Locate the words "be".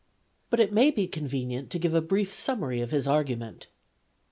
0.89-1.05